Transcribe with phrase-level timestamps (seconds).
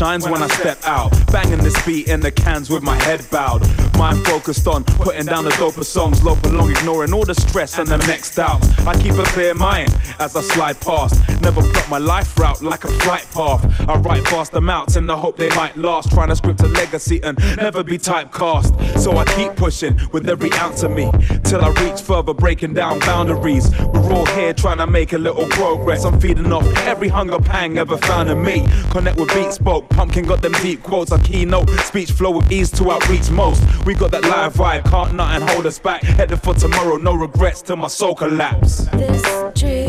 [0.00, 1.10] shines when I step out.
[1.30, 3.60] Banging this beat in the cans with my head bowed.
[3.98, 4.82] Mind focused on
[5.26, 8.68] down the doper songs, lope along, ignoring all the stress and the next doubts.
[8.86, 11.20] I keep a clear mind as I slide past.
[11.40, 13.88] Never plot my life route like a flight path.
[13.88, 16.10] I write fast amounts in the hope they might last.
[16.10, 18.98] Trying to script a legacy and never be typecast.
[18.98, 21.10] So I keep pushing with every ounce of me
[21.44, 23.70] till I reach further, breaking down boundaries.
[23.78, 26.04] We're all here trying to make a little progress.
[26.04, 28.66] I'm feeding off every hunger pang ever found in me.
[28.90, 29.88] Connect with beats spoke.
[29.90, 31.68] Pumpkin got them deep quotes, a keynote.
[31.80, 33.62] Speech flow with ease to outreach most.
[33.84, 36.02] We got that live vibe, nothing hold us back.
[36.02, 38.86] Headed for tomorrow, no regrets till my soul collapse.
[38.92, 39.22] This
[39.54, 39.79] dream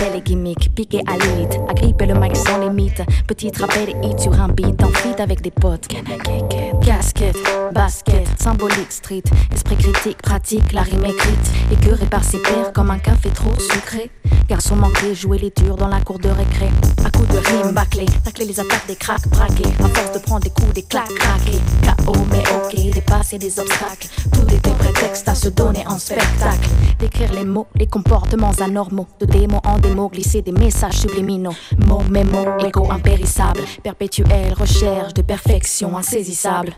[0.00, 1.58] belle gimmick, piqué à limite.
[1.68, 3.02] À gripper le mic sans limite.
[3.26, 5.86] Petite rappel hit sur un beat en fit avec des potes.
[5.88, 7.39] Can I
[7.80, 9.22] basket, symbolique, street,
[9.54, 14.10] esprit critique, pratique, la rime écrite, écœuré par ses pairs comme un café trop sucré,
[14.50, 16.68] garçon manqué, jouer les durs dans la cour de récré,
[17.02, 20.42] à coups de rime bâclé, tacler les attaques des cracks braqués, à force de prendre
[20.42, 21.58] des coups, des claques craqués,
[22.04, 27.32] KO mais ok, dépasser des obstacles, tout était prétexte à se donner en spectacle, d'écrire
[27.32, 31.54] les mots, les comportements anormaux, de démons en démos, glisser des messages subliminaux,
[31.86, 36.74] mots, mémo, écho impérissable, perpétuelle recherche de perfection insaisissable.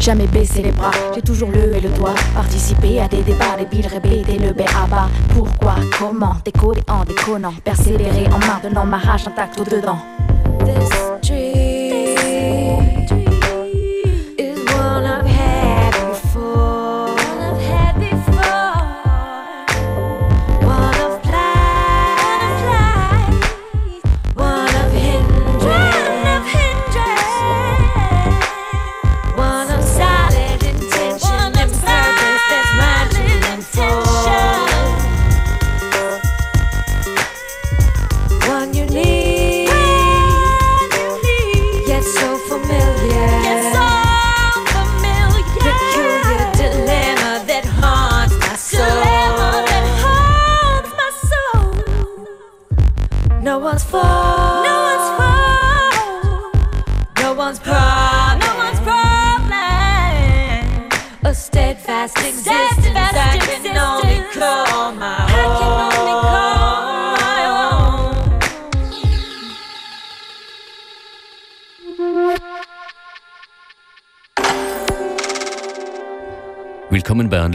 [0.00, 2.14] Jamais baisser les bras, j'ai toujours levé le doigt.
[2.34, 5.08] Participer à des débats, des billes, répéter le béaba.
[5.34, 7.54] Pourquoi, comment, décoder en déconnant.
[7.64, 9.98] Persévérer en maintenant ma rage intacte au-dedans.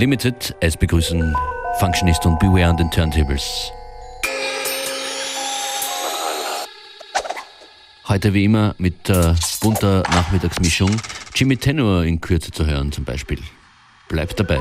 [0.04, 0.54] Unlimited.
[0.60, 1.34] Es begrüßen
[1.80, 3.72] Functionist und Beware an den Turntables.
[8.10, 10.92] Heute wie immer mit äh, bunter Nachmittagsmischung.
[11.34, 13.40] Jimmy Tenor in Kürze zu hören zum Beispiel.
[14.10, 14.60] Bleibt dabei.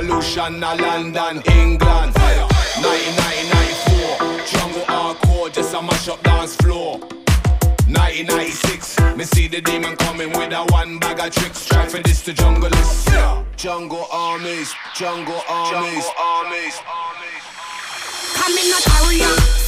[0.00, 2.16] Revolution, in London, England.
[2.16, 6.98] 1994, jungle hardcore, just a mash up dance floor.
[7.84, 11.66] 1996, me see the demon coming with a one bag of tricks.
[11.66, 12.70] Try for this to jungle
[13.08, 13.44] yeah.
[13.58, 16.80] jungle armies, jungle armies, jungle armies.
[18.36, 19.59] Coming not hurry up.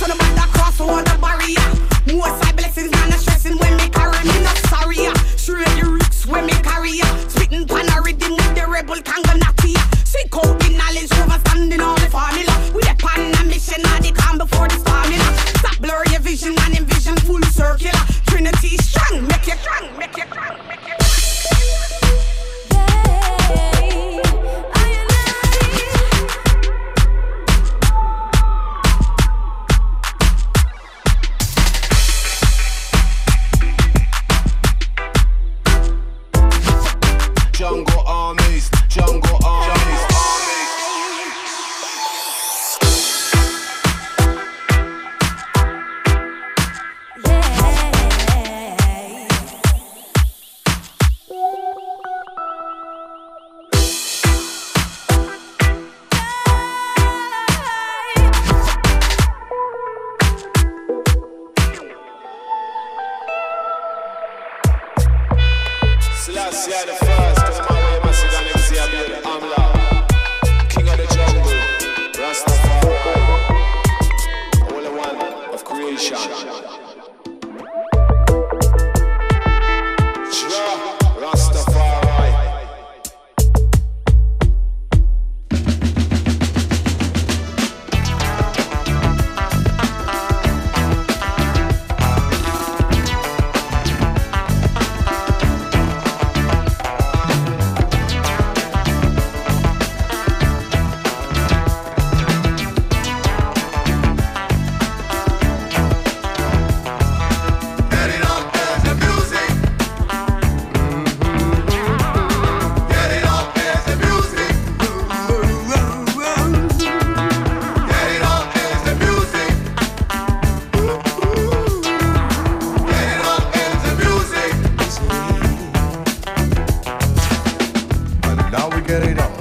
[128.92, 129.32] carried on.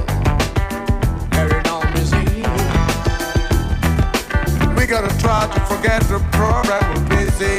[1.32, 1.82] Carried on.
[4.78, 7.58] We gotta try to forget the program we're busy.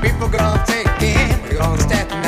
[0.00, 2.25] People gonna take in, we gonna step in.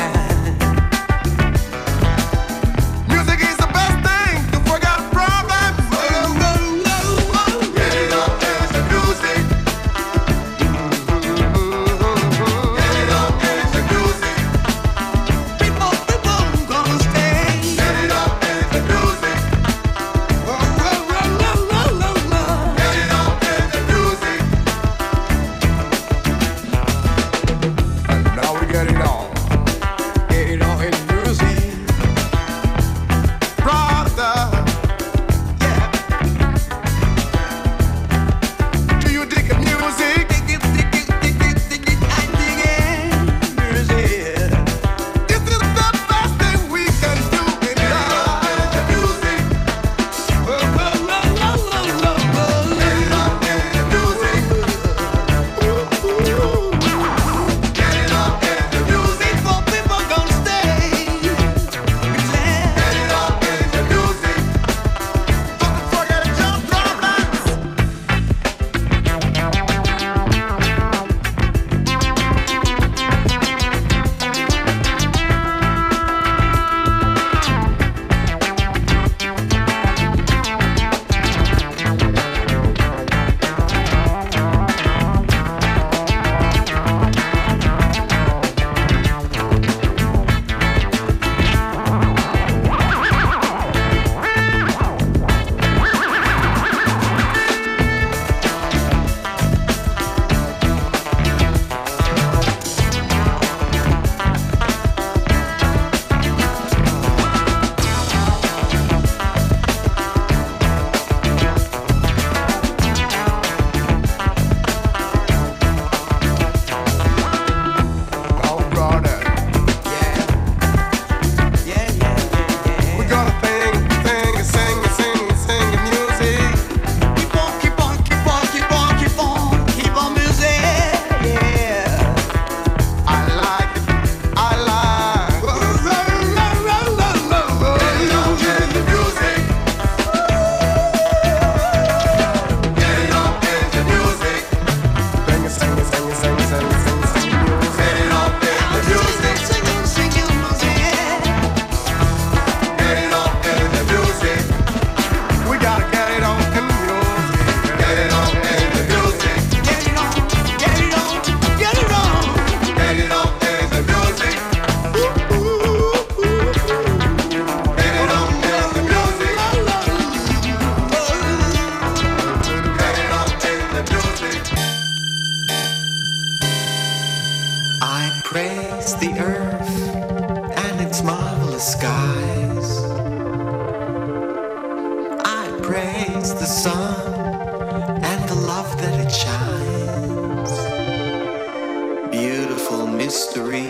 [193.09, 193.65] mystery,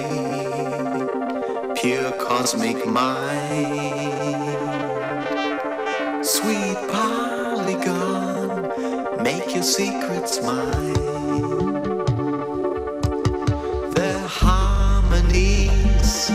[1.74, 4.14] pure cosmic mind.
[6.26, 8.70] Sweet polygon,
[9.24, 10.94] make your secrets mine.
[14.00, 16.28] The harmonies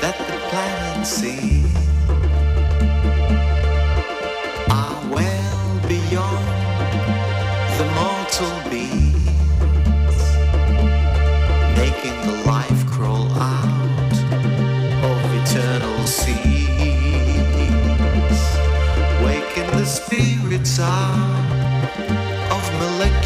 [0.00, 1.61] that the planet sees.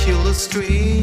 [0.07, 0.96] Kill the street.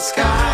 [0.00, 0.49] sky.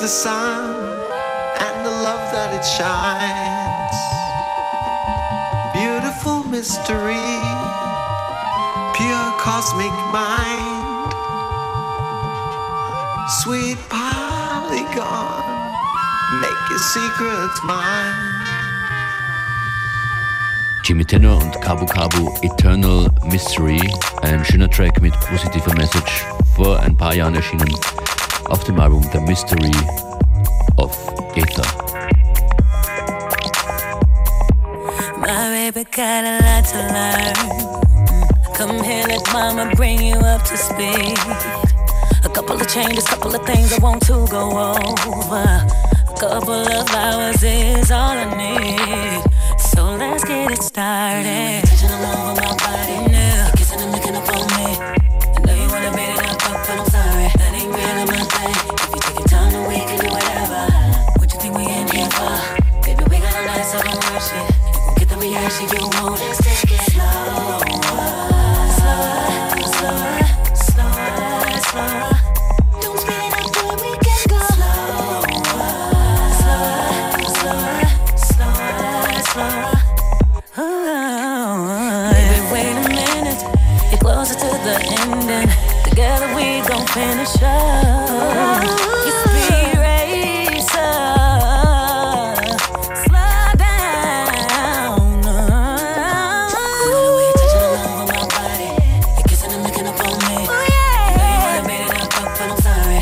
[0.00, 0.74] the sun
[1.58, 3.96] and the love that it shines.
[5.72, 7.32] Beautiful mystery,
[8.92, 11.12] pure cosmic mind,
[13.40, 15.42] sweet polygon,
[16.42, 18.36] make your secrets mine.
[20.84, 23.80] Jimmy Tenor und Cabo Cabo Eternal Mystery.
[24.22, 27.74] Ein schöner Track mit positiver Message, vor ein paar Jahren erschienen.
[28.48, 29.72] auf dem Album The Mystery
[30.76, 30.96] of
[31.36, 31.64] Aether.
[35.18, 37.34] My baby got a lot to learn.
[38.06, 41.18] Mm, come here, let mama bring you up to speed.
[42.24, 45.66] A couple of changes, couple of things I want to go over.
[46.08, 49.22] A couple of hours is all I need.
[49.58, 51.66] So let's get it started.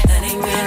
[0.06, 0.63] That ain't real.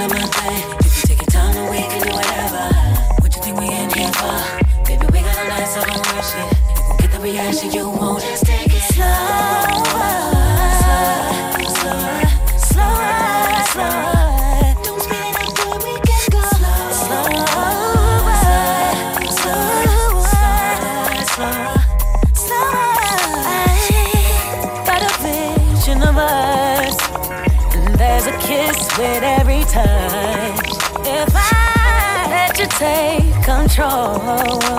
[33.77, 34.76] control.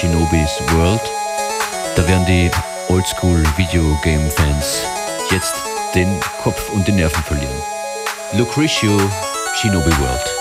[0.00, 1.02] Shinobi's World.
[1.94, 2.50] Da werden die
[2.88, 4.80] Oldschool Videogame Fans
[5.30, 5.52] jetzt
[5.94, 7.62] den Kopf und die Nerven verlieren.
[8.32, 8.98] Lucretio
[9.56, 10.39] Shinobi World.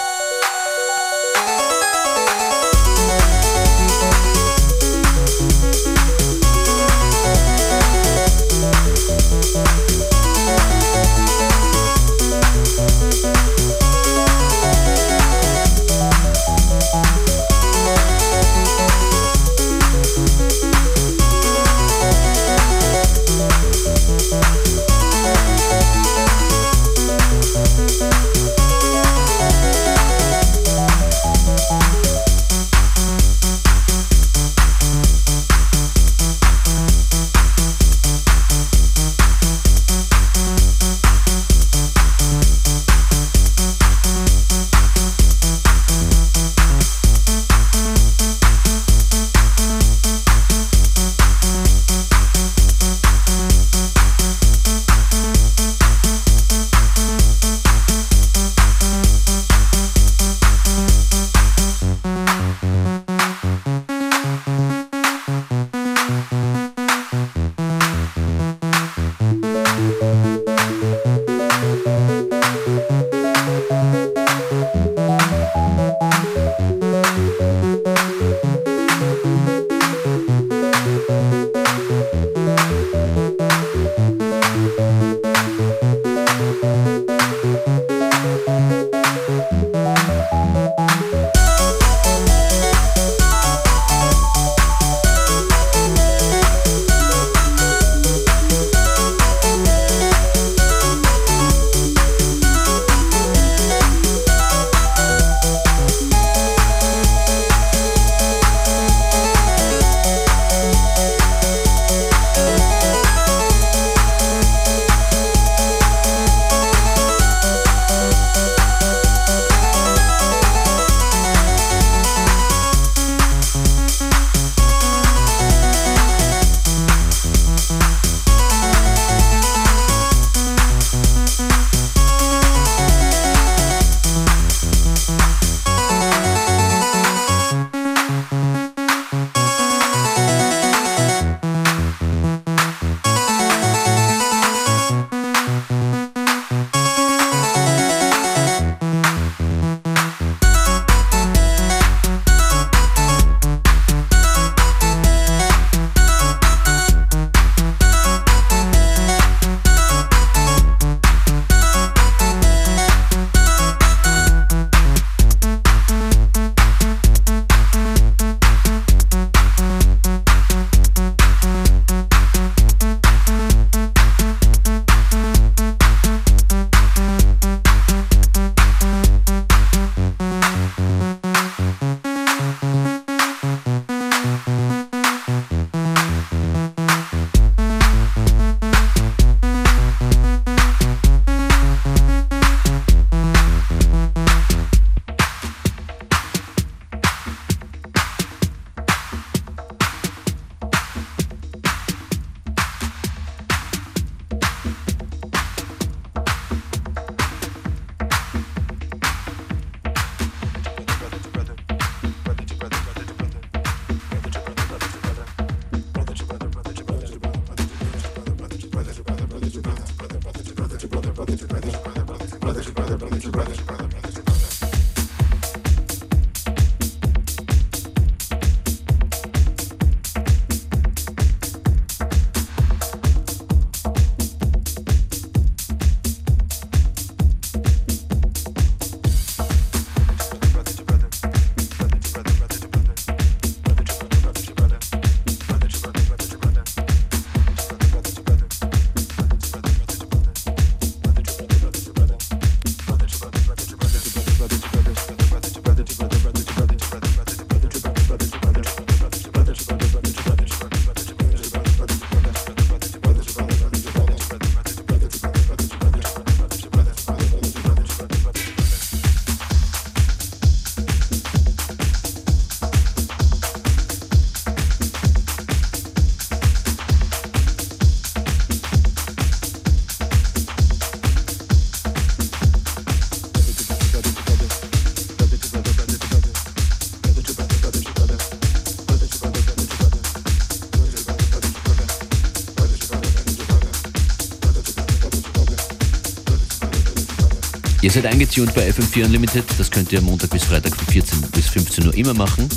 [297.81, 299.45] Ihr seid eingetuned bei FM4 Unlimited.
[299.57, 302.49] Das könnt ihr Montag bis Freitag von 14 bis 15 Uhr immer machen.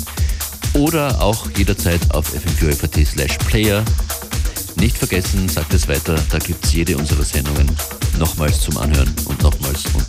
[0.73, 3.85] Oder auch jederzeit auf fm4 slash player.
[4.75, 7.71] Nicht vergessen, sagt es weiter, da gibt es jede unserer Sendungen
[8.17, 10.02] nochmals zum Anhören und nochmals und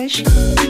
[0.00, 0.69] músicas.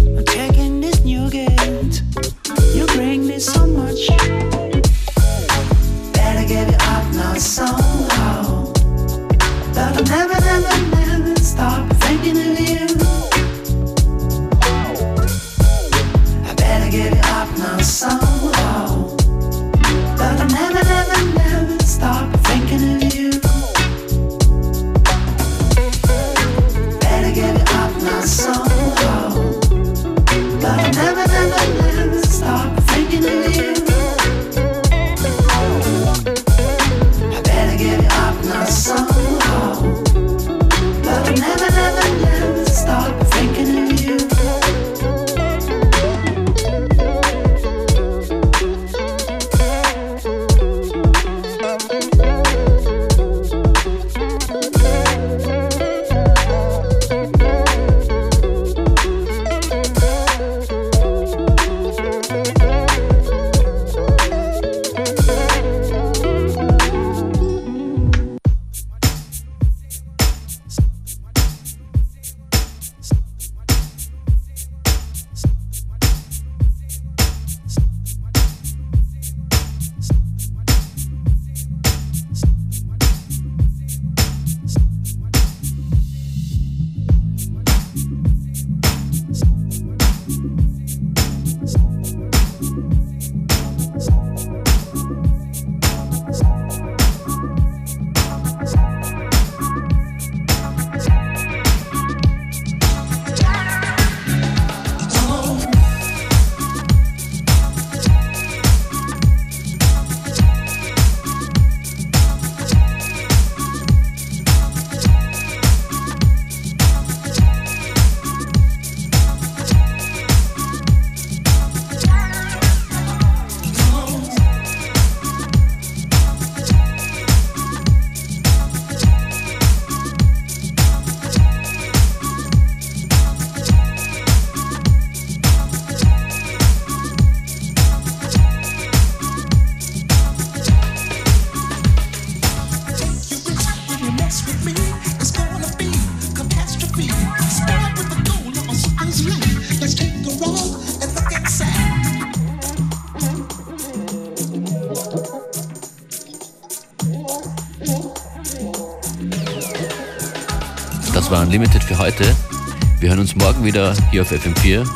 [163.35, 164.87] uns morgen wieder hier auf FM4.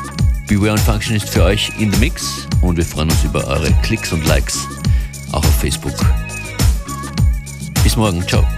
[0.47, 3.71] Beware und Function ist für euch in the Mix und wir freuen uns über eure
[3.83, 4.67] Klicks und Likes,
[5.31, 5.93] auch auf Facebook.
[7.83, 8.54] Bis morgen, ciao.